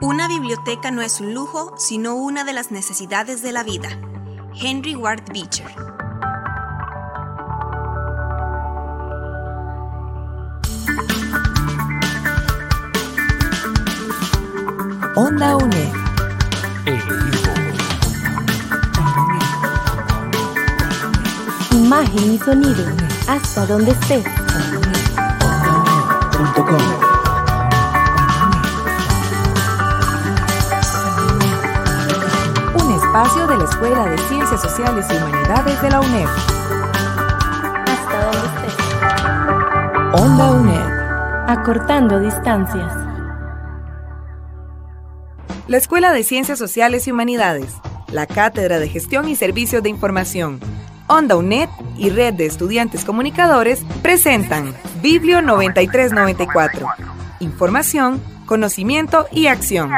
[0.00, 3.90] Una biblioteca no es un lujo, sino una de las necesidades de la vida.
[4.54, 5.66] Henry Ward Beecher.
[15.14, 16.07] Onda UNED.
[21.88, 22.84] Imagen y sonido.
[23.26, 24.22] Hasta donde estés.
[32.74, 36.26] Un espacio de la Escuela de Ciencias Sociales y Humanidades de la UNED.
[37.86, 38.76] Hasta donde estés.
[40.20, 41.48] Onda UNED.
[41.48, 42.92] Acortando distancias.
[45.68, 47.72] La Escuela de Ciencias Sociales y Humanidades,
[48.12, 50.60] la Cátedra de Gestión y Servicios de Información,
[51.10, 56.88] Onda UNED y Red de Estudiantes Comunicadores presentan Biblio 9394.
[57.40, 59.90] Información, conocimiento y acción.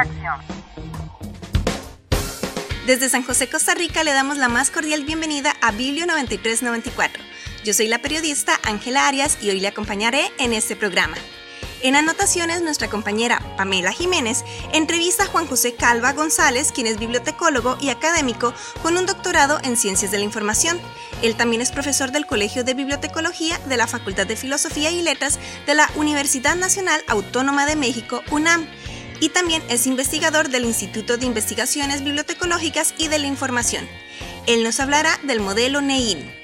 [2.85, 7.23] Desde San José, Costa Rica, le damos la más cordial bienvenida a Biblio 9394.
[7.63, 11.15] Yo soy la periodista Ángela Arias y hoy le acompañaré en este programa.
[11.83, 17.75] En anotaciones, nuestra compañera Pamela Jiménez entrevista a Juan José Calva González, quien es bibliotecólogo
[17.81, 20.79] y académico con un doctorado en Ciencias de la Información.
[21.23, 25.39] Él también es profesor del Colegio de Bibliotecología de la Facultad de Filosofía y Letras
[25.65, 28.67] de la Universidad Nacional Autónoma de México, UNAM.
[29.19, 33.87] Y también es investigador del Instituto de Investigaciones Bibliotecológicas y de la Información.
[34.45, 36.40] Él nos hablará del modelo NEIN.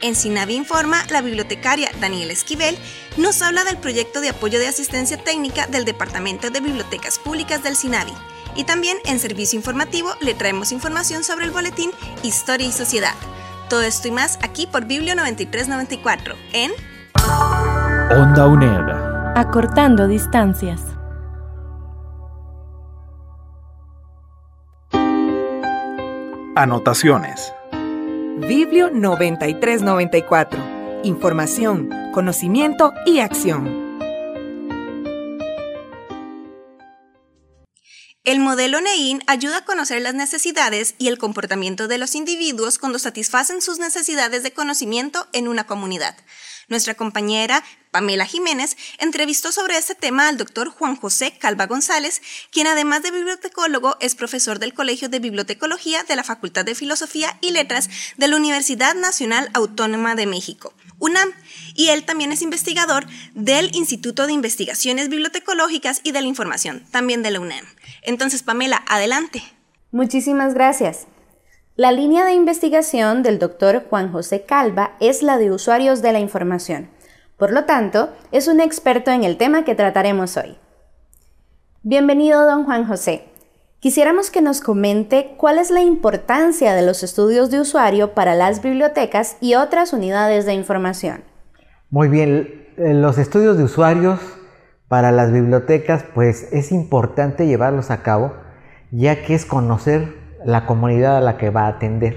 [0.00, 2.78] En Sinavi Informa, la bibliotecaria Daniela Esquivel
[3.16, 7.74] nos habla del proyecto de apoyo de asistencia técnica del Departamento de Bibliotecas Públicas del
[7.74, 8.12] Sinavi.
[8.54, 11.90] Y también en Servicio Informativo le traemos información sobre el boletín
[12.22, 13.14] Historia y Sociedad.
[13.68, 16.72] Todo esto y más aquí por Biblio 9394 en
[18.10, 19.36] Onda UNED.
[19.36, 20.80] Acortando distancias.
[26.56, 27.52] Anotaciones.
[28.46, 31.00] Biblio 9394.
[31.02, 33.98] Información, conocimiento y acción.
[38.24, 42.98] El modelo NEIN ayuda a conocer las necesidades y el comportamiento de los individuos cuando
[42.98, 46.16] satisfacen sus necesidades de conocimiento en una comunidad.
[46.68, 52.20] Nuestra compañera Pamela Jiménez entrevistó sobre este tema al doctor Juan José Calva González,
[52.52, 57.38] quien además de bibliotecólogo es profesor del Colegio de Bibliotecología de la Facultad de Filosofía
[57.40, 61.32] y Letras de la Universidad Nacional Autónoma de México, UNAM,
[61.74, 67.22] y él también es investigador del Instituto de Investigaciones Bibliotecológicas y de la Información, también
[67.22, 67.64] de la UNAM.
[68.02, 69.42] Entonces, Pamela, adelante.
[69.90, 71.06] Muchísimas gracias.
[71.78, 76.18] La línea de investigación del doctor Juan José Calva es la de usuarios de la
[76.18, 76.88] información.
[77.36, 80.58] Por lo tanto, es un experto en el tema que trataremos hoy.
[81.84, 83.26] Bienvenido, don Juan José.
[83.78, 88.60] Quisiéramos que nos comente cuál es la importancia de los estudios de usuario para las
[88.60, 91.22] bibliotecas y otras unidades de información.
[91.90, 94.18] Muy bien, los estudios de usuarios
[94.88, 98.32] para las bibliotecas, pues es importante llevarlos a cabo,
[98.90, 100.17] ya que es conocer
[100.48, 102.16] la comunidad a la que va a atender.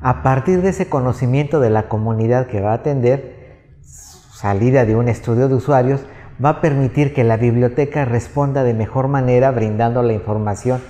[0.00, 5.08] A partir de ese conocimiento de la comunidad que va a atender, salida de un
[5.08, 6.02] estudio de usuarios,
[6.42, 10.80] va a permitir que la biblioteca responda de mejor manera brindando la información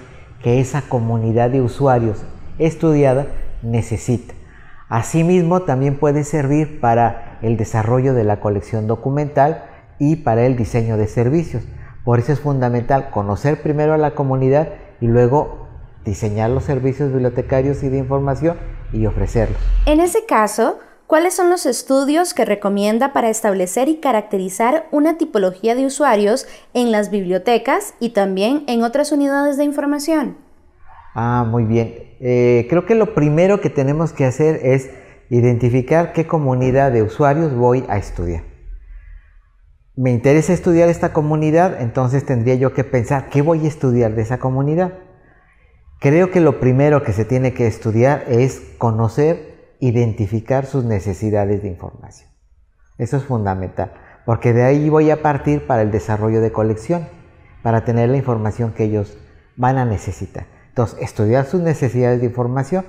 [0.43, 2.23] que esa comunidad de usuarios
[2.59, 3.29] estudiada
[3.63, 4.35] necesita.
[4.91, 9.65] Asimismo, también puede servir para el desarrollo de la colección documental
[9.99, 11.63] y para el diseño de servicios.
[12.05, 14.69] Por eso es fundamental conocer primero a la comunidad
[15.01, 15.62] y luego
[16.05, 18.57] diseñar los servicios bibliotecarios y de información
[18.93, 19.59] y ofrecerlos.
[19.87, 25.75] En ese caso, ¿cuáles son los estudios que recomienda para establecer y caracterizar una tipología
[25.75, 30.37] de usuarios en las bibliotecas y también en otras unidades de información?
[31.15, 32.17] Ah, muy bien.
[32.21, 34.91] Eh, creo que lo primero que tenemos que hacer es
[35.29, 38.53] identificar qué comunidad de usuarios voy a estudiar
[39.95, 44.23] me interesa estudiar esta comunidad, entonces tendría yo que pensar, ¿qué voy a estudiar de
[44.23, 44.95] esa comunidad?
[46.03, 51.69] Creo que lo primero que se tiene que estudiar es conocer, identificar sus necesidades de
[51.69, 52.29] información.
[52.99, 53.93] Eso es fundamental,
[54.27, 57.07] porque de ahí voy a partir para el desarrollo de colección,
[57.63, 59.17] para tener la información que ellos
[59.55, 60.47] van a necesitar.
[60.71, 62.85] Entonces, estudiar sus necesidades de información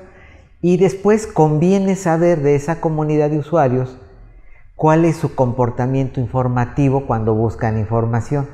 [0.60, 4.00] y después conviene saber de esa comunidad de usuarios
[4.76, 8.48] cuál es su comportamiento informativo cuando buscan información.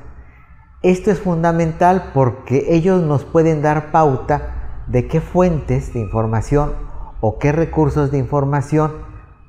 [0.81, 6.71] Esto es fundamental porque ellos nos pueden dar pauta de qué fuentes de información
[7.19, 8.93] o qué recursos de información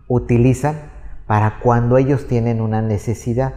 [0.09, 0.91] utilizan
[1.29, 3.55] para cuando ellos tienen una necesidad.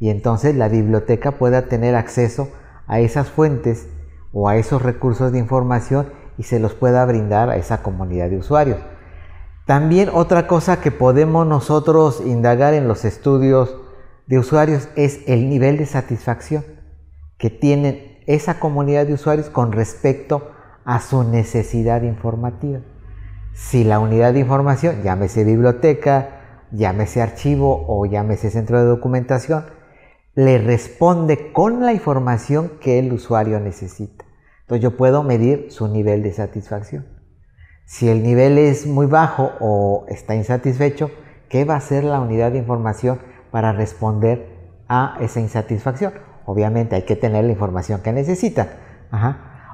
[0.00, 2.48] Y entonces la biblioteca pueda tener acceso
[2.88, 3.88] a esas fuentes
[4.32, 6.08] o a esos recursos de información
[6.38, 8.80] y se los pueda brindar a esa comunidad de usuarios.
[9.64, 13.76] También otra cosa que podemos nosotros indagar en los estudios
[14.26, 16.81] de usuarios es el nivel de satisfacción
[17.42, 20.52] que tienen esa comunidad de usuarios con respecto
[20.84, 22.82] a su necesidad informativa.
[23.52, 29.64] Si la unidad de información, llámese biblioteca, llámese archivo o llámese centro de documentación,
[30.36, 34.24] le responde con la información que el usuario necesita.
[34.60, 37.08] Entonces yo puedo medir su nivel de satisfacción.
[37.86, 41.10] Si el nivel es muy bajo o está insatisfecho,
[41.48, 43.18] ¿qué va a hacer la unidad de información
[43.50, 44.46] para responder
[44.86, 46.12] a esa insatisfacción?
[46.52, 48.68] Obviamente hay que tener la información que necesita.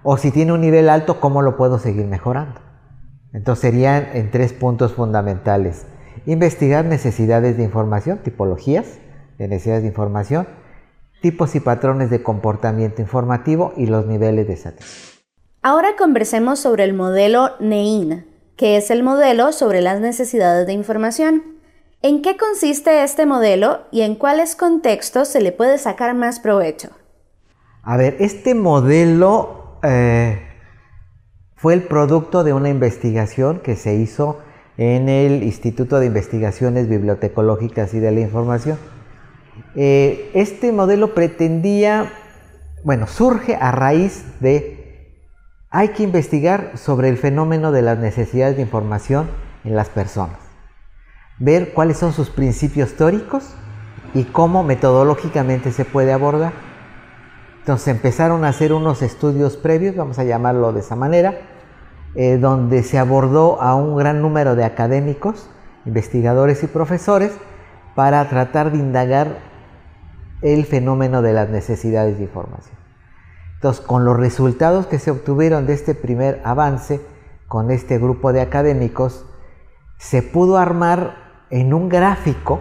[0.05, 2.61] O si tiene un nivel alto, ¿cómo lo puedo seguir mejorando?
[3.33, 5.87] Entonces serían en tres puntos fundamentales.
[6.25, 9.01] Investigar necesidades de información, tipologías
[9.39, 10.47] de necesidades de información,
[11.21, 15.19] tipos y patrones de comportamiento informativo y los niveles de satisfacción.
[15.63, 18.25] Ahora conversemos sobre el modelo NEIN,
[18.57, 21.58] que es el modelo sobre las necesidades de información.
[22.01, 26.91] ¿En qué consiste este modelo y en cuáles contextos se le puede sacar más provecho?
[27.83, 30.41] A ver, este modelo eh,
[31.57, 34.39] fue el producto de una investigación que se hizo
[34.77, 38.79] en el Instituto de Investigaciones Bibliotecológicas y de la Información.
[39.75, 42.13] Eh, este modelo pretendía,
[42.85, 44.79] bueno, surge a raíz de
[45.71, 49.29] hay que investigar sobre el fenómeno de las necesidades de información
[49.65, 50.39] en las personas,
[51.39, 53.55] ver cuáles son sus principios teóricos
[54.15, 56.53] y cómo metodológicamente se puede abordar.
[57.61, 61.39] Entonces empezaron a hacer unos estudios previos, vamos a llamarlo de esa manera,
[62.15, 65.51] eh, donde se abordó a un gran número de académicos,
[65.85, 67.33] investigadores y profesores
[67.95, 69.39] para tratar de indagar
[70.41, 72.79] el fenómeno de las necesidades de información.
[73.55, 77.01] Entonces, con los resultados que se obtuvieron de este primer avance,
[77.49, 79.27] con este grupo de académicos,
[79.99, 82.61] se pudo armar en un gráfico,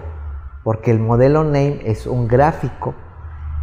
[0.64, 2.96] porque el modelo NAME es un gráfico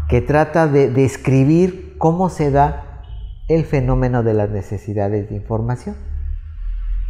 [0.09, 3.03] que trata de describir cómo se da
[3.49, 5.97] el fenómeno de las necesidades de información.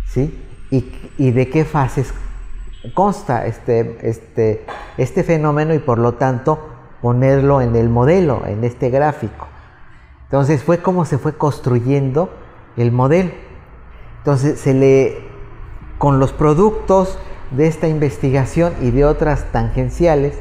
[0.07, 0.41] ¿Sí?
[0.71, 2.13] Y, de qué fases
[2.95, 4.67] consta este, este,
[4.99, 6.59] este fenómeno y por lo tanto
[7.01, 9.47] ponerlo en el modelo, en este gráfico.
[10.25, 12.31] Entonces fue como se fue construyendo
[12.77, 13.31] el modelo.
[14.19, 15.19] Entonces se le,
[15.99, 17.19] con los productos
[17.57, 20.35] de esta investigación y de otras tangenciales,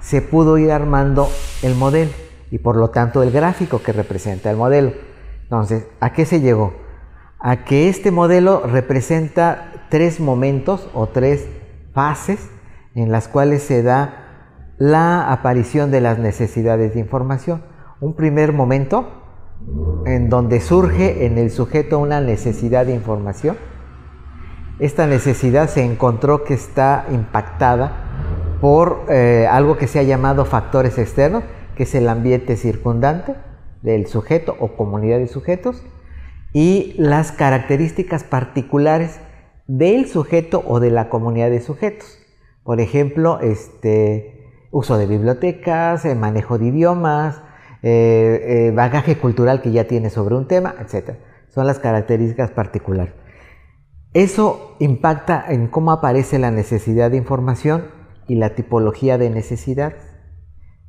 [0.00, 1.28] se pudo ir armando
[1.62, 2.10] el modelo
[2.50, 4.92] y por lo tanto el gráfico que representa el modelo.
[5.42, 6.74] Entonces, ¿a qué se llegó?
[7.38, 11.46] A que este modelo representa tres momentos o tres
[11.92, 12.48] fases
[12.94, 17.62] en las cuales se da la aparición de las necesidades de información
[18.00, 19.08] un primer momento
[20.06, 23.56] en donde surge en el sujeto una necesidad de información.
[24.80, 27.92] Esta necesidad se encontró que está impactada
[28.62, 31.44] por eh, algo que se ha llamado factores externos,
[31.76, 33.34] que es el ambiente circundante
[33.82, 35.84] del sujeto o comunidad de sujetos,
[36.54, 39.20] y las características particulares
[39.66, 42.18] del sujeto o de la comunidad de sujetos.
[42.64, 47.42] Por ejemplo, este, uso de bibliotecas, manejo de idiomas,
[47.82, 51.16] eh, eh, bagaje cultural que ya tiene sobre un tema, etc.
[51.50, 53.19] Son las características particulares.
[54.12, 57.86] Eso impacta en cómo aparece la necesidad de información
[58.26, 60.02] y la tipología de necesidades,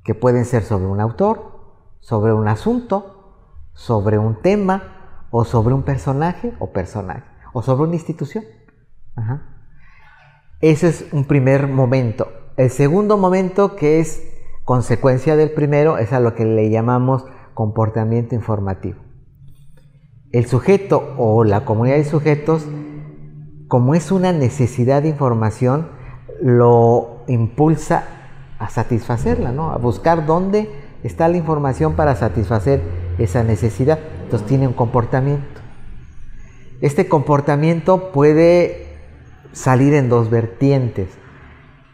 [0.03, 5.83] que pueden ser sobre un autor, sobre un asunto, sobre un tema, o sobre un
[5.83, 7.23] personaje o personaje,
[7.53, 8.43] o sobre una institución.
[10.59, 12.27] Ese es un primer momento.
[12.57, 14.27] El segundo momento que es
[14.63, 17.25] Consecuencia del primero es a lo que le llamamos
[17.55, 18.99] comportamiento informativo.
[20.31, 22.67] El sujeto o la comunidad de sujetos,
[23.71, 25.87] como es una necesidad de información,
[26.41, 28.03] lo impulsa
[28.59, 29.71] a satisfacerla, ¿no?
[29.71, 30.69] a buscar dónde
[31.03, 32.81] está la información para satisfacer
[33.17, 33.97] esa necesidad.
[34.23, 35.61] Entonces tiene un comportamiento.
[36.81, 38.87] Este comportamiento puede
[39.53, 41.07] salir en dos vertientes.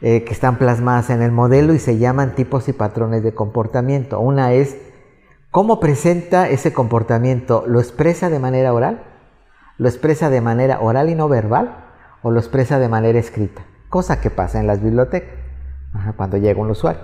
[0.02, 4.20] Eh, que están plasmadas en el modelo y se llaman tipos y patrones de comportamiento.
[4.20, 4.78] Una es
[5.52, 9.07] cómo presenta ese comportamiento, ¿lo expresa de manera oral?
[9.78, 11.86] ¿Lo expresa de manera oral y no verbal?
[12.24, 13.66] ¿O lo expresa de manera escrita?
[13.90, 15.36] Cosa que pasa en las bibliotecas
[16.16, 17.02] cuando llega un usuario.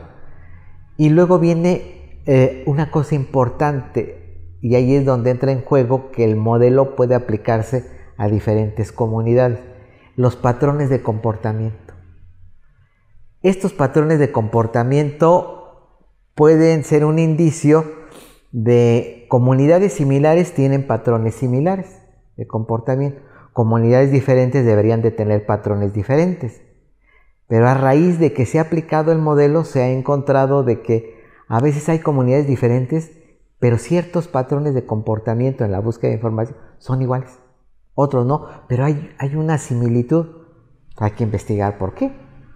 [0.98, 6.24] Y luego viene eh, una cosa importante y ahí es donde entra en juego que
[6.24, 7.86] el modelo puede aplicarse
[8.18, 9.60] a diferentes comunidades.
[10.16, 11.96] los patrones de comportamiento.
[13.42, 16.00] Estos patrones de comportamiento
[16.36, 17.84] pueden ser un indicio
[18.52, 22.03] de comunidades similares tienen patrones similares
[22.38, 23.22] de comportamiento.
[23.54, 26.62] Comunidades diferentes deberían de tener patrones diferentes.
[27.48, 31.24] Pero a raíz de que se ha aplicado el modelo se ha encontrado de que
[31.48, 33.12] a veces hay comunidades diferentes,
[33.60, 37.40] pero ciertos patrones de comportamiento en la búsqueda de información son iguales.
[37.96, 40.44] Otros no, pero hay, hay una similitud.
[40.98, 42.16] Hay que investigar por qué,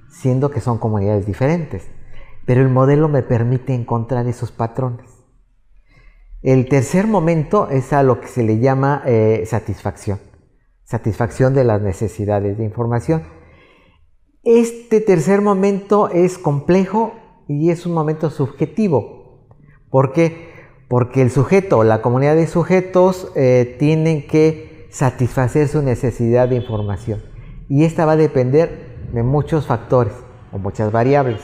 [0.10, 1.90] siendo que son comunidades diferentes.
[2.46, 5.17] Pero el modelo me permite encontrar esos patrones.
[6.44, 10.20] El tercer momento es a lo que se le llama eh, satisfacción.
[10.84, 13.24] Satisfacción de las necesidades de información.
[14.44, 17.14] Este tercer momento es complejo
[17.48, 19.48] y es un momento subjetivo.
[19.90, 20.50] ¿Por qué?
[20.88, 27.22] Porque el sujeto la comunidad de sujetos eh, tienen que satisfacer su necesidad de información.
[27.68, 30.14] Y esta va a depender de muchos factores
[30.52, 31.42] o muchas variables.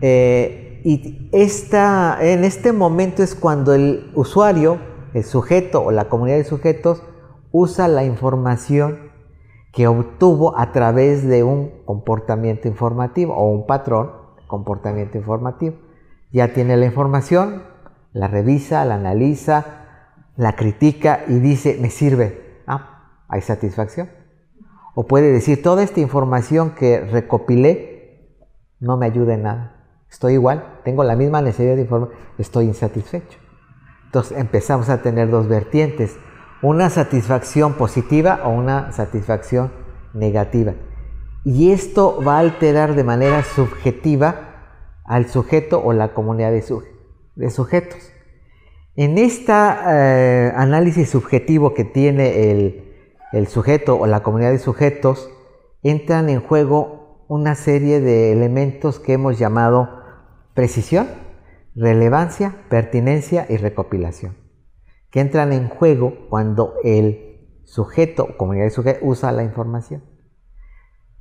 [0.00, 4.78] Eh, y esta, en este momento es cuando el usuario,
[5.14, 7.02] el sujeto o la comunidad de sujetos
[7.52, 9.08] usa la información
[9.72, 15.76] que obtuvo a través de un comportamiento informativo o un patrón de comportamiento informativo.
[16.32, 17.62] Ya tiene la información,
[18.12, 19.64] la revisa, la analiza,
[20.36, 22.62] la critica y dice, me sirve.
[22.66, 24.10] Ah, hay satisfacción.
[24.94, 28.34] O puede decir, toda esta información que recopilé
[28.80, 29.77] no me ayuda en nada.
[30.10, 33.38] Estoy igual, tengo la misma necesidad de informar, estoy insatisfecho.
[34.06, 36.16] Entonces empezamos a tener dos vertientes
[36.62, 39.72] una satisfacción positiva o una satisfacción
[40.12, 40.74] negativa.
[41.44, 44.48] Y esto va a alterar de manera subjetiva
[45.04, 48.12] al sujeto o la comunidad de, sujetos.
[48.96, 52.92] En este análisis subjetivo que tiene el,
[53.32, 55.30] el sujeto o la comunidad de sujetos,
[55.82, 59.97] entran en juego una serie de elementos que hemos llamado
[60.58, 61.06] precisión,
[61.76, 64.36] relevancia, pertinencia y recopilación
[65.08, 70.02] que entran en juego cuando el sujeto, comunidad de usa la información.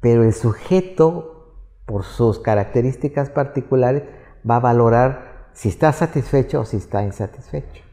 [0.01, 1.53] Pero el sujeto,
[1.85, 4.05] por sus características particulares,
[4.49, 7.83] va a valorar si está satisfecho o si está insatisfecho.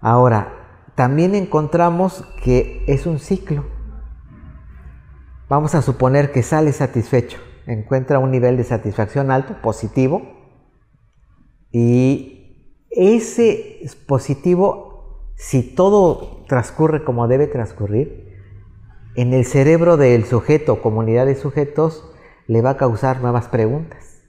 [0.00, 3.64] Ahora, también encontramos que es un ciclo.
[5.48, 10.22] Vamos a suponer que sale satisfecho, encuentra un nivel de satisfacción alto, positivo,
[11.70, 18.32] y ese positivo, si todo transcurre como debe transcurrir,
[19.14, 22.10] en el cerebro del sujeto, comunidad de sujetos,
[22.46, 24.22] le va a causar nuevas preguntas.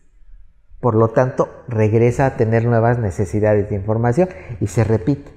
[0.79, 5.31] Por lo tanto, regresa a tener nuevas necesidades de información y se repite.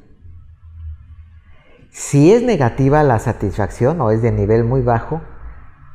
[1.90, 5.22] Si es negativa la satisfacción o es de nivel muy bajo,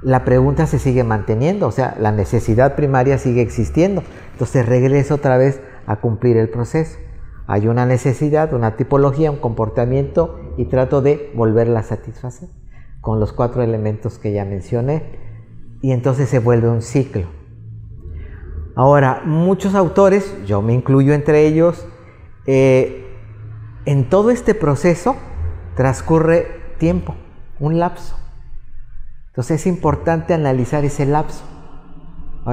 [0.02, 4.04] la pregunta se sigue manteniendo, o sea, la necesidad primaria sigue existiendo.
[4.34, 6.98] Entonces regresa otra vez a cumplir el proceso.
[7.48, 12.50] Hay una necesidad, una tipología, un comportamiento y trato de volverla a satisfacer
[13.02, 15.20] con los cuatro elementos que ya mencioné
[15.82, 17.28] y entonces se vuelve un ciclo.
[18.76, 21.86] Ahora, muchos autores, yo me incluyo entre ellos,
[22.46, 23.06] eh,
[23.86, 25.16] en todo este proceso
[25.76, 27.16] transcurre tiempo,
[27.60, 28.21] un lapso.
[29.32, 31.42] Entonces es importante analizar ese lapso,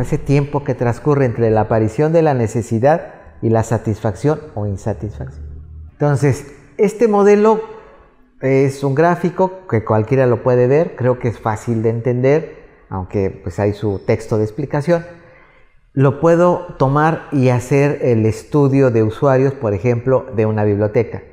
[0.01, 5.45] ese tiempo que transcurre entre la aparición de la necesidad y la satisfacción o insatisfacción.
[5.91, 7.61] Entonces, este modelo
[8.41, 13.31] es un gráfico que cualquiera lo puede ver, creo que es fácil de entender, aunque
[13.31, 15.05] pues hay su texto de explicación.
[15.95, 21.25] Lo puedo tomar y hacer el estudio de usuarios, por ejemplo, de una biblioteca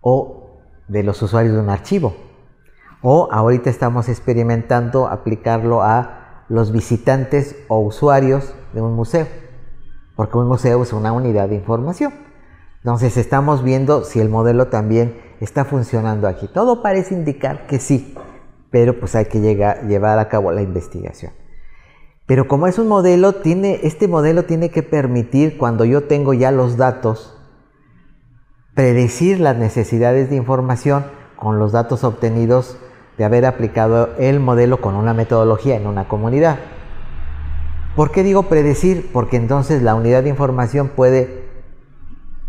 [0.00, 2.31] o de los usuarios de un archivo.
[3.02, 9.26] O ahorita estamos experimentando aplicarlo a los visitantes o usuarios de un museo
[10.16, 12.12] porque un museo es una unidad de información.
[12.78, 16.48] Entonces estamos viendo si el modelo también está funcionando aquí.
[16.48, 18.14] Todo parece indicar que sí,
[18.70, 21.32] pero pues hay que llegar, llevar a cabo la investigación.
[22.26, 26.50] Pero como es un modelo, tiene, este modelo tiene que permitir, cuando yo tengo ya
[26.50, 27.36] los datos,
[28.74, 31.04] predecir las necesidades de información
[31.36, 32.78] con los datos obtenidos
[33.22, 36.58] de haber aplicado el modelo con una metodología en una comunidad.
[37.94, 39.10] ¿Por qué digo predecir?
[39.12, 41.44] Porque entonces la unidad de información puede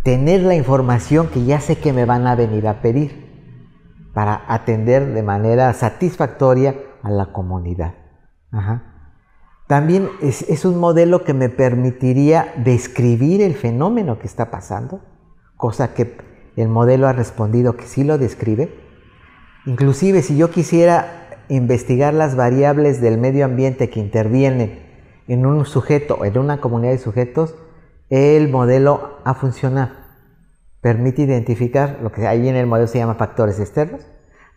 [0.02, 5.14] tener la información que ya sé que me van a venir a pedir para atender
[5.14, 7.94] de manera satisfactoria a la comunidad.
[9.68, 15.02] También es, es, un modelo que me permitiría describir el fenómeno que está pasando,
[15.56, 16.18] cosa que
[16.56, 18.83] el modelo ha respondido que sí lo describe.
[19.66, 24.82] Inclusive si yo quisiera investigar las variables del medio ambiente que intervienen
[25.30, 27.56] en un sujeto en una comunidad de sujetos,
[28.10, 29.92] el modelo ha funcionado.
[30.82, 34.02] Permite identificar lo que ahí en el modelo se llama factores externos,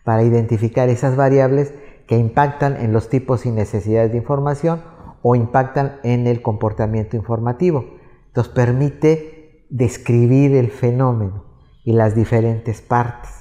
[0.03, 1.73] para identificar esas variables
[2.05, 4.81] que impactan en los tipos y necesidades de información
[5.21, 7.85] o impactan en el comportamiento informativo.
[8.27, 11.45] Entonces permite describir el fenómeno
[11.83, 13.36] y las diferentes partes.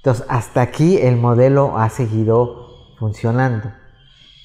[0.00, 3.70] Entonces hasta aquí el modelo ha seguido funcionando.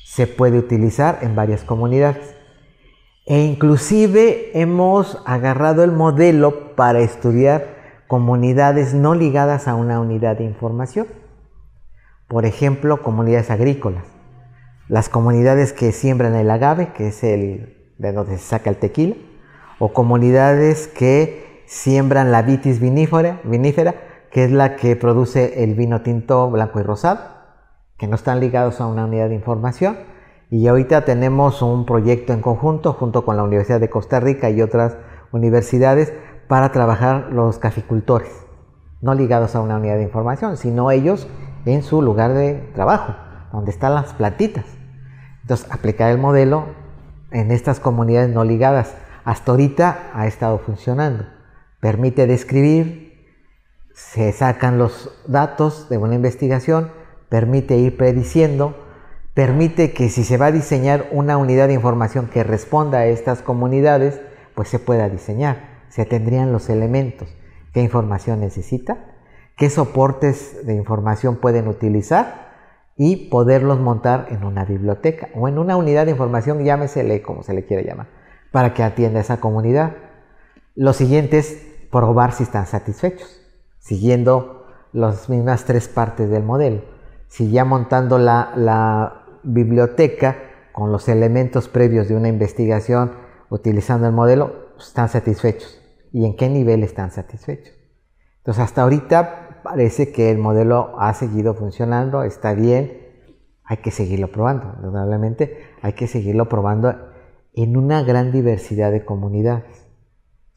[0.03, 2.35] Se puede utilizar en varias comunidades.
[3.25, 10.43] E inclusive hemos agarrado el modelo para estudiar comunidades no ligadas a una unidad de
[10.43, 11.07] información.
[12.27, 14.03] Por ejemplo, comunidades agrícolas.
[14.89, 19.15] Las comunidades que siembran el agave, que es el de donde se saca el tequila,
[19.79, 23.95] o comunidades que siembran la vitis vinífera, vinífera,
[24.31, 27.19] que es la que produce el vino tinto blanco y rosado,
[27.97, 29.97] que no están ligados a una unidad de información
[30.49, 34.61] y ahorita tenemos un proyecto en conjunto junto con la Universidad de Costa Rica y
[34.61, 34.97] otras
[35.31, 36.13] universidades
[36.47, 38.45] para trabajar los caficultores,
[39.01, 41.27] no ligados a una unidad de información, sino ellos
[41.65, 43.15] en su lugar de trabajo,
[43.51, 44.65] donde están las platitas.
[45.41, 46.65] Entonces, aplicar el modelo
[47.31, 51.25] en estas comunidades no ligadas, hasta ahorita ha estado funcionando.
[51.79, 53.04] Permite describir,
[53.95, 56.91] se sacan los datos de una investigación,
[57.29, 58.75] permite ir prediciendo,
[59.33, 63.41] permite que si se va a diseñar una unidad de información que responda a estas
[63.41, 64.19] comunidades,
[64.53, 65.85] pues se pueda diseñar.
[65.87, 67.33] Se tendrían los elementos.
[67.73, 68.97] ¿Qué información necesita?
[69.55, 72.51] ¿Qué soportes de información pueden utilizar?
[72.97, 77.53] Y poderlos montar en una biblioteca o en una unidad de información, llámesele como se
[77.53, 78.07] le quiera llamar,
[78.51, 79.95] para que atienda a esa comunidad.
[80.75, 83.44] Lo siguiente es probar si están satisfechos,
[83.85, 86.81] siguiendo las mismas tres partes del modelo.
[87.27, 90.37] Si ya montando la, biblioteca
[90.71, 93.11] con los elementos previos de una investigación
[93.51, 95.79] utilizando el modelo están satisfechos
[96.11, 97.75] y en qué nivel están satisfechos.
[98.37, 103.03] Entonces hasta ahorita parece que el modelo ha seguido funcionando, está bien,
[103.63, 106.95] hay que seguirlo probando, indudablemente hay que seguirlo probando
[107.53, 109.84] en una gran diversidad de comunidades,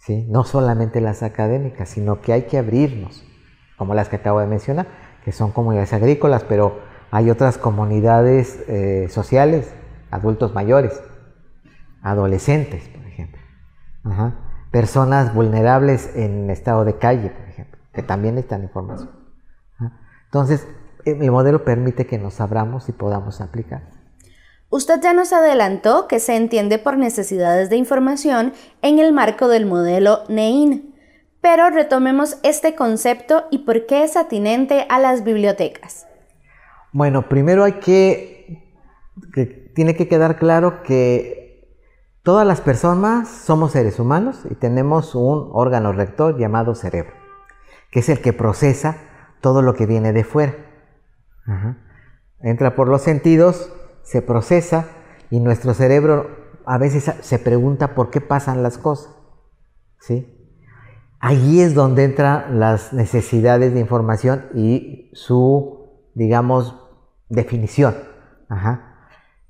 [0.09, 3.25] no solamente las académicas, sino que hay que abrirnos,
[3.77, 4.87] como las que acabo de mencionar,
[5.25, 9.73] que son comunidades agrícolas, pero hay otras comunidades eh, sociales,
[10.11, 11.03] adultos mayores,
[12.03, 13.41] adolescentes, por ejemplo.
[14.71, 19.11] Personas vulnerables en estado de calle, por ejemplo, que también necesitan información.
[20.25, 20.67] Entonces,
[21.05, 23.98] el modelo permite que nos abramos y podamos aplicar.
[24.71, 28.53] Usted ya nos adelantó que se entiende por necesidades de información
[28.83, 30.95] en el marco del modelo NEIN,
[31.41, 36.07] pero retomemos este concepto y por qué es atinente a las bibliotecas.
[36.93, 38.75] Bueno, primero hay que,
[39.75, 41.67] tiene que quedar claro que
[42.23, 47.15] todas las personas somos seres humanos y tenemos un órgano rector llamado cerebro,
[47.91, 48.99] que es el que procesa
[49.41, 50.55] todo lo que viene de fuera.
[52.41, 53.73] Entra por los sentidos,
[54.09, 54.87] se procesa
[55.31, 56.31] y nuestro cerebro
[56.65, 59.15] a veces se pregunta por qué pasan las cosas.
[60.01, 60.35] ¿Sí?
[61.21, 65.79] Allí es donde entran las necesidades de información y su
[66.19, 66.75] digamos,
[67.29, 67.95] definición.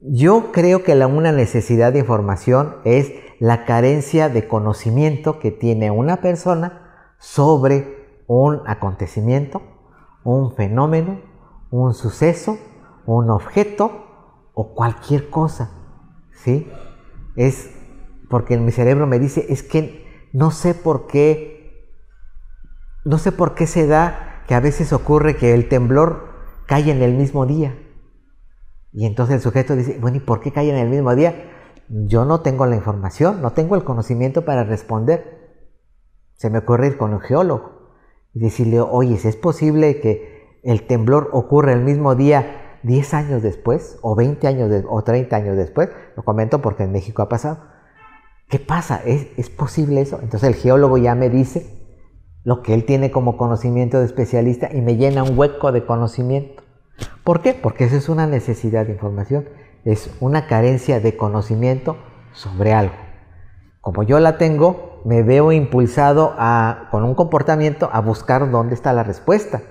[0.00, 5.90] Yo creo que la, una necesidad de información es la carencia de conocimiento que tiene
[5.90, 9.62] una persona sobre un acontecimiento,
[10.24, 11.20] un fenómeno,
[11.70, 12.58] un suceso,
[13.06, 14.07] un objeto
[14.60, 15.70] o cualquier cosa.
[16.42, 16.68] ¿Sí?
[17.36, 17.70] Es
[18.28, 21.94] porque mi cerebro me dice, es que no sé por qué,
[23.04, 26.30] no sé por qué se da que a veces ocurre que el temblor
[26.66, 27.78] cae en el mismo día.
[28.92, 31.52] Y entonces el sujeto dice, bueno, ¿y por qué cae en el mismo día?
[31.88, 35.62] Yo no tengo la información, no tengo el conocimiento para responder.
[36.34, 37.92] Se me ocurre ir con un geólogo
[38.34, 43.98] y decirle, oye, ¿es posible que el temblor ocurra el mismo día 10 años después,
[44.02, 45.90] o 20 años o 30 años después?
[46.16, 47.58] Lo comento porque en México ha pasado.
[48.48, 49.02] ¿Qué pasa?
[49.04, 50.18] ¿Es, ¿Es posible eso?
[50.22, 51.78] Entonces el geólogo ya me dice
[52.44, 56.62] lo que él tiene como conocimiento de especialista y me llena un hueco de conocimiento.
[57.24, 57.54] ¿Por qué?
[57.54, 59.48] Porque esa es una necesidad de información,
[59.84, 61.96] es una carencia de conocimiento
[62.32, 62.94] sobre algo.
[63.80, 68.92] Como yo la tengo, me veo impulsado a, con un comportamiento a buscar dónde está
[68.92, 69.62] la respuesta.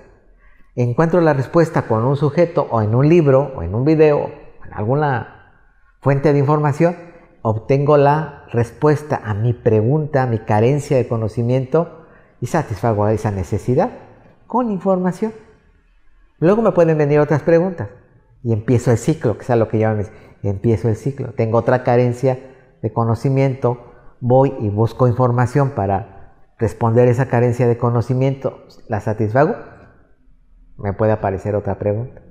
[0.80, 4.30] Encuentro la respuesta con un sujeto o en un libro o en un video,
[4.64, 5.50] en alguna
[5.98, 6.94] fuente de información,
[7.42, 12.06] obtengo la respuesta a mi pregunta, a mi carencia de conocimiento
[12.40, 13.90] y satisfago esa necesidad
[14.46, 15.32] con información.
[16.38, 17.88] Luego me pueden venir otras preguntas.
[18.44, 20.06] y empiezo el ciclo, que es lo que llaman,
[20.44, 21.32] empiezo el ciclo.
[21.32, 22.38] Tengo otra carencia
[22.82, 23.78] de conocimiento,
[24.20, 29.56] voy y busco información para responder esa carencia de conocimiento, la satisfago,
[30.78, 32.22] me puede aparecer otra pregunta.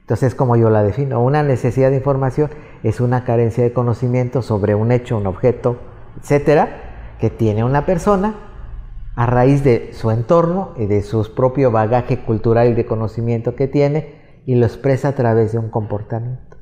[0.00, 2.50] Entonces, como yo la defino, una necesidad de información
[2.82, 5.78] es una carencia de conocimiento sobre un hecho, un objeto,
[6.20, 8.34] etcétera, que tiene una persona
[9.16, 14.42] a raíz de su entorno y de su propio bagaje cultural de conocimiento que tiene
[14.46, 16.56] y lo expresa a través de un comportamiento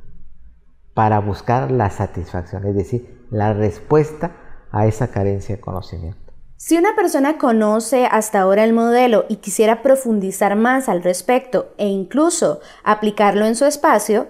[0.95, 4.33] para buscar la satisfacción, es decir, la respuesta
[4.73, 6.26] a esa carencia de conocimiento.
[6.59, 11.87] Si una persona conoce hasta ahora el modelo y quisiera profundizar más al respecto e
[11.87, 14.29] incluso aplicarlo en su espacio,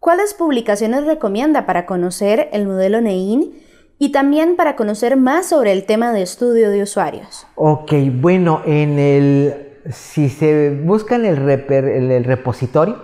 [0.00, 3.52] ¿cuáles publicaciones recomienda para conocer el modelo NEIN
[3.98, 7.46] y también para conocer más sobre el tema de estudio de usuarios?
[7.54, 12.96] Ok, bueno, en el, si se busca en el, el repositorio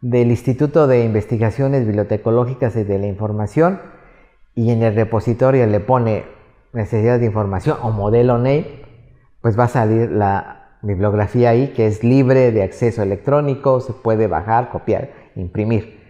[0.00, 3.82] del Instituto de Investigaciones Bibliotecológicas y de la Información,
[4.54, 6.41] y en el repositorio le pone
[6.72, 8.82] necesidad de información o modelo NAME,
[9.40, 14.26] pues va a salir la bibliografía ahí que es libre de acceso electrónico, se puede
[14.26, 16.00] bajar, copiar, imprimir.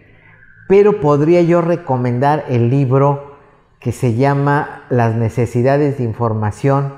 [0.67, 3.37] Pero podría yo recomendar el libro
[3.79, 6.95] que se llama Las necesidades de información,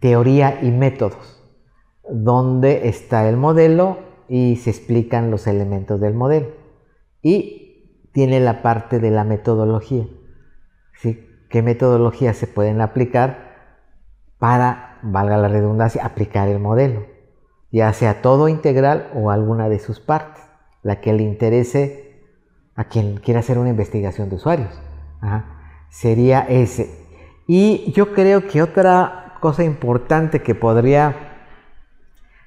[0.00, 1.42] teoría y métodos,
[2.08, 3.98] donde está el modelo
[4.28, 6.48] y se explican los elementos del modelo.
[7.22, 10.06] Y tiene la parte de la metodología.
[11.00, 11.25] ¿sí?
[11.48, 13.54] Qué metodologías se pueden aplicar
[14.38, 17.06] para, valga la redundancia, aplicar el modelo,
[17.70, 20.42] ya sea todo integral o alguna de sus partes,
[20.82, 22.24] la que le interese
[22.74, 24.80] a quien quiera hacer una investigación de usuarios.
[25.88, 27.06] Sería ese.
[27.46, 31.14] Y yo creo que otra cosa importante que podría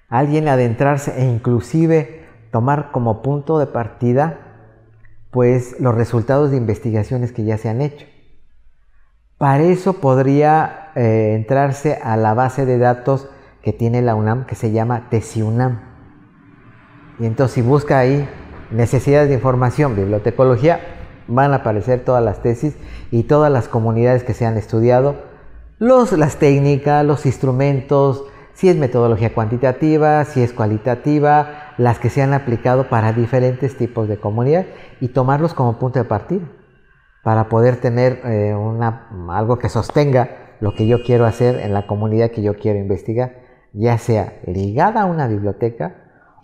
[0.10, 4.40] alguien adentrarse e inclusive tomar como punto de partida,
[5.32, 8.06] pues los resultados de investigaciones que ya se han hecho.
[9.40, 13.30] Para eso podría eh, entrarse a la base de datos
[13.62, 15.80] que tiene la UNAM, que se llama TESIUNAM.
[17.20, 18.28] Y entonces si busca ahí
[18.70, 20.82] necesidades de información, bibliotecología,
[21.30, 22.76] van a aparecer todas las tesis
[23.12, 25.16] y todas las comunidades que se han estudiado,
[25.78, 32.22] los, las técnicas, los instrumentos, si es metodología cuantitativa, si es cualitativa, las que se
[32.22, 34.66] han aplicado para diferentes tipos de comunidad
[35.00, 36.46] y tomarlos como punto de partida
[37.30, 38.56] para poder tener eh,
[39.30, 43.36] algo que sostenga lo que yo quiero hacer en la comunidad que yo quiero investigar,
[43.72, 45.94] ya sea ligada a una biblioteca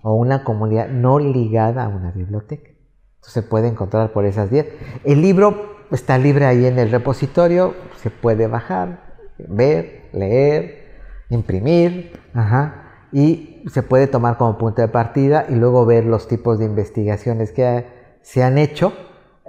[0.04, 2.69] o una comunidad no ligada a una biblioteca.
[3.15, 4.67] Entonces se puede encontrar por esas 10.
[5.06, 10.86] El libro está libre ahí en el repositorio, se puede bajar, ver, leer,
[11.32, 12.13] imprimir,
[13.12, 17.52] y se puede tomar como punto de partida y luego ver los tipos de investigaciones
[17.52, 17.88] que
[18.21, 18.93] se han hecho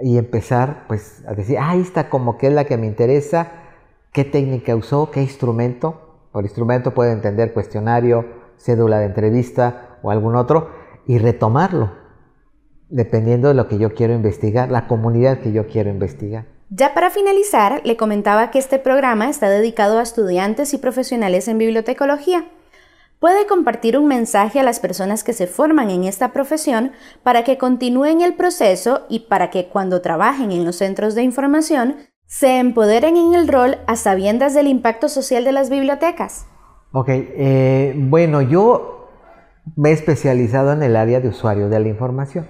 [0.01, 3.51] y empezar pues a decir, ah, está como que es la que me interesa,
[4.11, 6.27] qué técnica usó, qué instrumento.
[6.31, 8.25] Por instrumento puedo entender cuestionario,
[8.57, 10.69] cédula de entrevista o algún otro
[11.07, 11.91] y retomarlo,
[12.89, 16.45] dependiendo de lo que yo quiero investigar, la comunidad que yo quiero investigar.
[16.69, 21.57] Ya para finalizar, le comentaba que este programa está dedicado a estudiantes y profesionales en
[21.57, 22.45] bibliotecología
[23.19, 26.91] puede compartir un mensaje a las personas que se forman en esta profesión
[27.23, 31.95] para que continúen el proceso y para que cuando trabajen en los centros de información
[32.25, 36.45] se empoderen en el rol a sabiendas del impacto social de las bibliotecas.
[36.91, 39.09] Ok, eh, bueno, yo
[39.75, 42.47] me he especializado en el área de usuario de la información.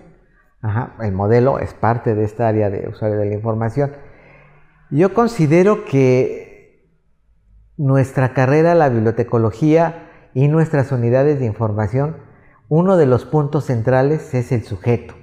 [1.02, 3.94] el modelo es parte de esta área de usuario de la información.
[4.90, 6.88] Yo considero que
[7.78, 10.07] nuestra carrera, la bibliotecología,
[10.38, 12.18] y nuestras unidades de información,
[12.70, 15.16] uno de los puntos centrales es el sujeto,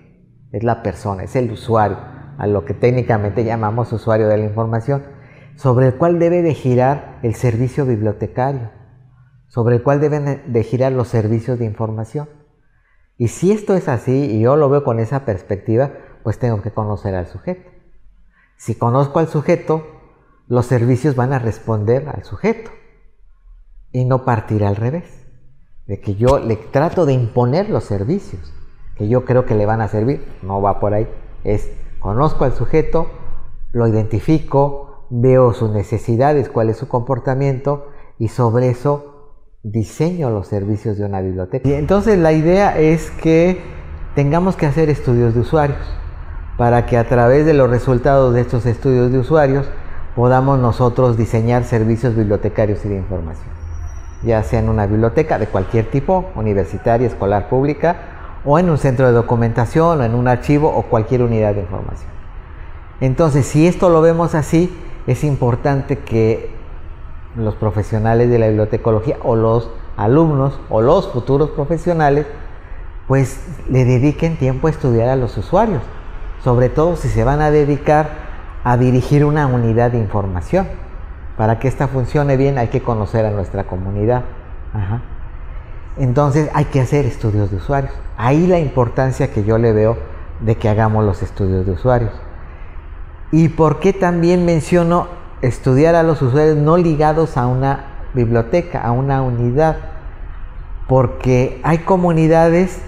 [0.50, 1.98] es la persona, es el usuario,
[2.36, 5.04] a lo que técnicamente llamamos usuario de la información,
[5.54, 8.72] sobre el cual debe de girar el servicio bibliotecario,
[9.46, 12.28] sobre el cual deben de girar los servicios de información.
[13.16, 15.92] Y si esto es así, y yo lo veo con esa perspectiva,
[16.24, 17.70] pues tengo que conocer al sujeto.
[18.56, 19.86] Si conozco al sujeto,
[20.48, 22.72] los servicios van a responder al sujeto
[23.94, 25.04] y no partir al revés,
[25.86, 28.52] de que yo le trato de imponer los servicios
[28.96, 31.08] que yo creo que le van a servir, no va por ahí,
[31.42, 33.08] es conozco al sujeto,
[33.72, 40.98] lo identifico, veo sus necesidades, cuál es su comportamiento y sobre eso diseño los servicios
[40.98, 41.68] de una biblioteca.
[41.68, 43.60] Y entonces la idea es que
[44.14, 45.78] tengamos que hacer estudios de usuarios
[46.56, 49.66] para que a través de los resultados de estos estudios de usuarios
[50.14, 53.63] podamos nosotros diseñar servicios bibliotecarios y de información
[54.24, 57.96] ya sea en una biblioteca de cualquier tipo, universitaria, escolar, pública,
[58.44, 62.10] o en un centro de documentación, o en un archivo, o cualquier unidad de información.
[63.00, 64.74] Entonces, si esto lo vemos así,
[65.06, 66.54] es importante que
[67.36, 72.26] los profesionales de la bibliotecología o los alumnos o los futuros profesionales,
[73.08, 75.82] pues le dediquen tiempo a estudiar a los usuarios,
[76.42, 78.24] sobre todo si se van a dedicar
[78.64, 80.66] a dirigir una unidad de información.
[81.36, 84.22] Para que esta funcione bien hay que conocer a nuestra comunidad.
[85.96, 87.92] Entonces hay que hacer estudios de usuarios.
[88.16, 89.96] Ahí la importancia que yo le veo
[90.40, 92.12] de que hagamos los estudios de usuarios.
[93.32, 95.08] ¿Y por qué también menciono
[95.42, 99.76] estudiar a los usuarios no ligados a una biblioteca, a una unidad?
[100.86, 102.80] Porque hay comunidades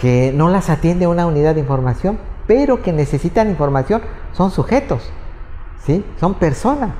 [0.00, 5.10] que no las atiende una unidad de información, pero que necesitan información, son sujetos,
[5.84, 6.04] ¿sí?
[6.18, 6.90] Son personas.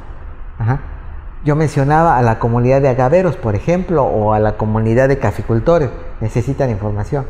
[1.44, 5.90] Yo mencionaba a la comunidad de agaveros, por ejemplo, o a la comunidad de caficultores,
[6.20, 7.26] necesitan información.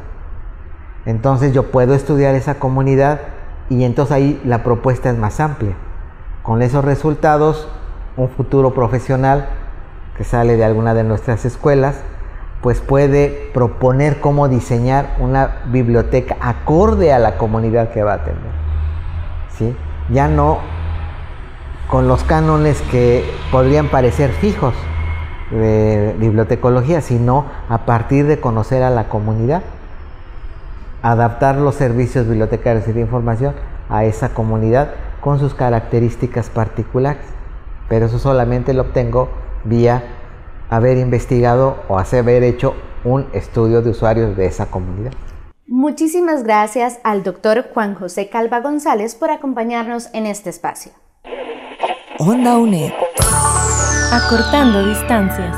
[1.06, 3.20] Entonces yo puedo estudiar esa comunidad
[3.70, 5.74] y entonces ahí la propuesta es más amplia.
[6.42, 7.68] Con esos resultados,
[8.16, 9.48] un futuro profesional
[10.16, 12.02] que sale de alguna de nuestras escuelas,
[12.60, 18.52] pues puede proponer cómo diseñar una biblioteca acorde a la comunidad que va a atender.
[19.56, 19.74] ¿Sí?
[20.10, 20.58] Ya no
[21.92, 24.72] con los cánones que podrían parecer fijos
[25.50, 29.60] de bibliotecología, sino a partir de conocer a la comunidad
[31.02, 33.54] adaptar los servicios bibliotecarios y de información
[33.90, 37.26] a esa comunidad con sus características particulares.
[37.90, 39.28] Pero eso solamente lo obtengo
[39.64, 40.02] vía
[40.70, 42.74] haber investigado o haber hecho
[43.04, 45.12] un estudio de usuarios de esa comunidad.
[45.66, 50.92] Muchísimas gracias al doctor Juan José Calva González por acompañarnos en este espacio.
[52.18, 52.92] Onda UNED.
[54.12, 55.56] Acortando distancias.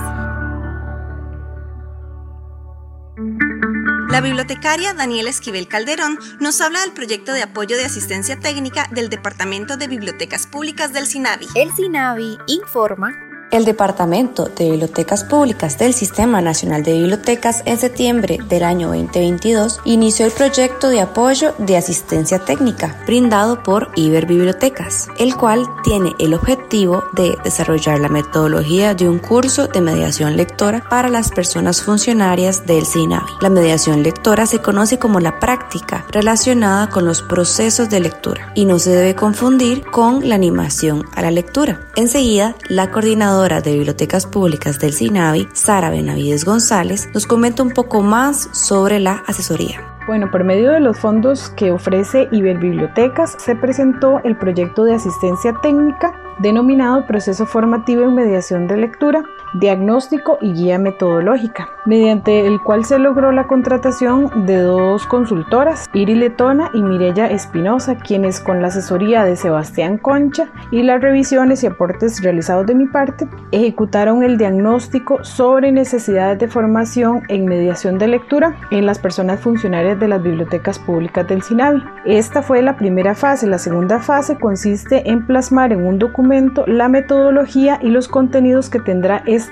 [4.10, 9.08] La bibliotecaria Daniela Esquivel Calderón nos habla del proyecto de apoyo de asistencia técnica del
[9.08, 11.46] Departamento de Bibliotecas Públicas del SINAVI.
[11.56, 13.12] El SINAVI informa
[13.54, 19.80] el Departamento de Bibliotecas Públicas del Sistema Nacional de Bibliotecas en septiembre del año 2022
[19.84, 26.14] inició el proyecto de apoyo de asistencia técnica brindado por Iber Bibliotecas, el cual tiene
[26.18, 31.80] el objetivo de desarrollar la metodología de un curso de mediación lectora para las personas
[31.80, 33.34] funcionarias del SINAVI.
[33.40, 38.64] La mediación lectora se conoce como la práctica relacionada con los procesos de lectura y
[38.64, 41.80] no se debe confundir con la animación a la lectura.
[41.94, 48.00] Enseguida, la coordinadora de Bibliotecas Públicas del SINAVI, Sara Benavides González, nos comenta un poco
[48.00, 49.82] más sobre la asesoría.
[50.06, 55.54] Bueno, por medio de los fondos que ofrece Iberbibliotecas, se presentó el proyecto de asistencia
[55.62, 59.22] técnica denominado Proceso Formativo en Mediación de Lectura,
[59.54, 66.14] Diagnóstico y Guía Metodológica, mediante el cual se logró la contratación de dos consultoras, Iri
[66.14, 71.68] Letona y Mirella Espinosa, quienes con la asesoría de Sebastián Concha y las revisiones y
[71.68, 78.08] aportes realizados de mi parte, ejecutaron el diagnóstico sobre necesidades de formación en mediación de
[78.08, 81.82] lectura en las personas funcionarias de las bibliotecas públicas del SINAVI.
[82.04, 83.46] Esta fue la primera fase.
[83.46, 88.80] La segunda fase consiste en plasmar en un documento la metodología y los contenidos que
[88.80, 89.43] tendrá este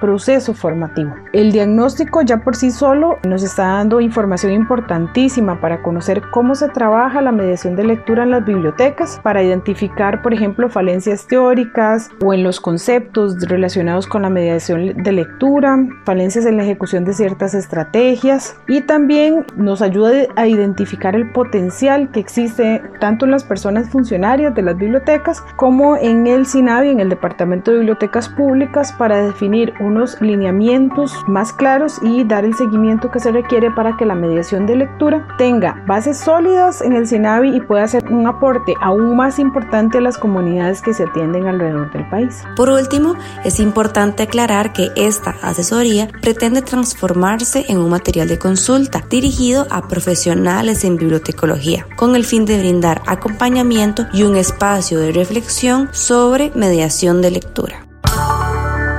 [0.00, 1.14] proceso formativo.
[1.32, 6.68] El diagnóstico ya por sí solo nos está dando información importantísima para conocer cómo se
[6.68, 12.34] trabaja la mediación de lectura en las bibliotecas, para identificar, por ejemplo, falencias teóricas o
[12.34, 17.54] en los conceptos relacionados con la mediación de lectura, falencias en la ejecución de ciertas
[17.54, 23.88] estrategias y también nos ayuda a identificar el potencial que existe tanto en las personas
[23.90, 29.16] funcionarias de las bibliotecas como en el SINAVI, en el Departamento de Bibliotecas Públicas, para
[29.40, 34.14] definir unos lineamientos más claros y dar el seguimiento que se requiere para que la
[34.14, 39.16] mediación de lectura tenga bases sólidas en el SINAVI y pueda ser un aporte aún
[39.16, 42.44] más importante a las comunidades que se atienden alrededor del país.
[42.54, 49.02] Por último, es importante aclarar que esta asesoría pretende transformarse en un material de consulta
[49.08, 55.12] dirigido a profesionales en bibliotecología, con el fin de brindar acompañamiento y un espacio de
[55.12, 57.89] reflexión sobre mediación de lectura.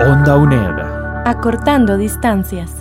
[0.03, 1.27] Onda UNED.
[1.27, 2.71] Acortando distancias.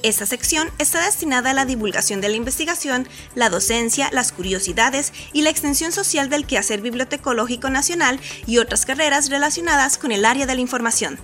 [0.03, 5.43] Esta sección está destinada a la divulgación de la investigación, la docencia, las curiosidades y
[5.43, 10.55] la extensión social del quehacer bibliotecológico nacional y otras carreras relacionadas con el área de
[10.55, 11.19] la información.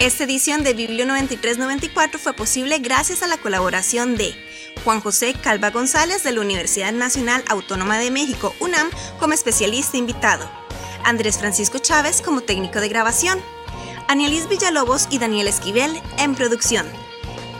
[0.00, 4.34] Esta edición de Biblio 9394 fue posible gracias a la colaboración de
[4.82, 8.88] Juan José Calva González de la Universidad Nacional Autónoma de México, UNAM,
[9.20, 10.50] como especialista invitado,
[11.04, 13.38] Andrés Francisco Chávez como técnico de grabación,
[14.08, 16.86] Anielis Villalobos y Daniel Esquivel en producción,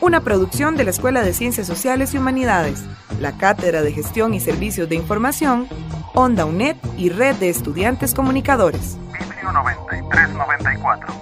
[0.00, 2.82] Una producción de la Escuela de Ciencias Sociales y Humanidades,
[3.20, 5.68] la Cátedra de Gestión y Servicios de Información,
[6.14, 8.96] Onda UNED y Red de Estudiantes Comunicadores.
[9.12, 11.14] Biblio 9394.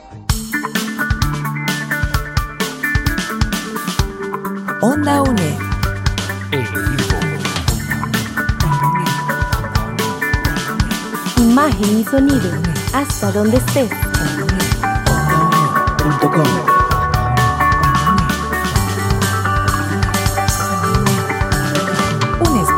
[4.81, 5.59] Onda UNED.
[11.39, 12.51] Imagen y sonido.
[12.93, 13.91] Hasta donde estés.
[16.05, 16.19] Un